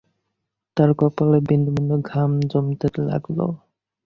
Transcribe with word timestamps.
তাঁর 0.77 0.89
কপালে 0.99 1.37
বিন্দু-বিন্দু 1.47 1.95
ঘাম 2.09 2.31
জমতে 2.51 2.87
লাগল। 3.09 3.39